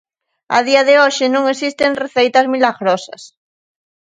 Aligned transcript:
A 0.57 0.59
día 0.67 0.81
de 0.89 0.95
hoxe 1.01 1.25
non 1.35 1.43
existen 1.53 1.99
receitas 2.03 2.45
milagrosas. 2.53 3.21